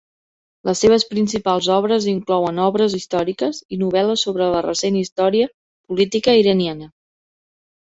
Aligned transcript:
Les 0.69 0.79
seves 0.85 1.03
principals 1.09 1.67
obres 1.75 2.07
inclouen 2.13 2.61
obres 2.69 2.95
històriques 3.01 3.61
i 3.77 3.81
novel·les 3.83 4.25
sobre 4.29 4.49
la 4.55 4.65
recent 4.69 4.99
història 5.05 5.53
política 5.93 6.37
iraniana. 6.43 6.91